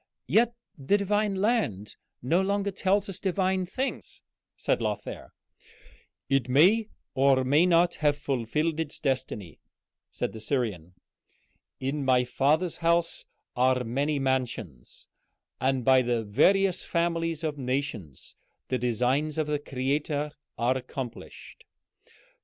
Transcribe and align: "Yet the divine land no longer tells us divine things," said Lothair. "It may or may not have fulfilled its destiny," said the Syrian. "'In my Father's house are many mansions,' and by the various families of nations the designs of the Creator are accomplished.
"Yet 0.25 0.55
the 0.79 0.97
divine 0.97 1.35
land 1.35 1.95
no 2.23 2.41
longer 2.41 2.71
tells 2.71 3.07
us 3.07 3.19
divine 3.19 3.67
things," 3.67 4.23
said 4.57 4.81
Lothair. 4.81 5.31
"It 6.27 6.49
may 6.49 6.89
or 7.13 7.43
may 7.43 7.67
not 7.67 7.93
have 8.01 8.17
fulfilled 8.17 8.79
its 8.79 8.97
destiny," 8.97 9.59
said 10.09 10.33
the 10.33 10.39
Syrian. 10.39 10.95
"'In 11.79 12.03
my 12.03 12.23
Father's 12.23 12.77
house 12.77 13.27
are 13.55 13.83
many 13.83 14.17
mansions,' 14.17 15.05
and 15.59 15.85
by 15.85 16.01
the 16.01 16.23
various 16.23 16.83
families 16.83 17.43
of 17.43 17.59
nations 17.59 18.35
the 18.69 18.79
designs 18.79 19.37
of 19.37 19.45
the 19.45 19.59
Creator 19.59 20.31
are 20.57 20.75
accomplished. 20.75 21.63